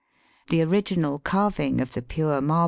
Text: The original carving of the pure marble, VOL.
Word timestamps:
The 0.49 0.63
original 0.63 1.19
carving 1.19 1.79
of 1.79 1.93
the 1.93 2.01
pure 2.01 2.41
marble, 2.41 2.47
VOL. 2.47 2.59